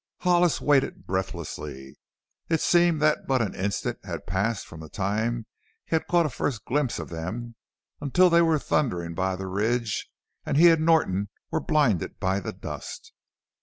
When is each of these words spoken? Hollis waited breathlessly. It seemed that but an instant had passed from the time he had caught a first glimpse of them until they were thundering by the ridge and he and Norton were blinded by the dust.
Hollis 0.21 0.59
waited 0.59 1.05
breathlessly. 1.05 1.95
It 2.49 2.59
seemed 2.59 3.03
that 3.03 3.27
but 3.27 3.39
an 3.43 3.53
instant 3.53 3.99
had 4.03 4.25
passed 4.25 4.65
from 4.65 4.79
the 4.79 4.89
time 4.89 5.45
he 5.85 5.95
had 5.95 6.07
caught 6.07 6.25
a 6.25 6.29
first 6.31 6.65
glimpse 6.65 6.97
of 6.97 7.09
them 7.09 7.53
until 7.99 8.27
they 8.31 8.41
were 8.41 8.57
thundering 8.57 9.13
by 9.13 9.35
the 9.35 9.45
ridge 9.45 10.09
and 10.43 10.57
he 10.57 10.71
and 10.71 10.83
Norton 10.83 11.29
were 11.51 11.59
blinded 11.61 12.19
by 12.19 12.39
the 12.39 12.51
dust. 12.51 13.13